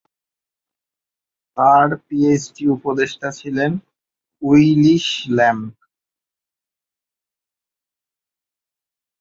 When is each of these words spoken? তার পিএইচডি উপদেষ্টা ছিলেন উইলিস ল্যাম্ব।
তার 1.57 1.89
পিএইচডি 2.05 2.63
উপদেষ্টা 2.75 3.27
ছিলেন 3.39 3.71
উইলিস 4.41 5.07
ল্যাম্ব। 5.37 5.73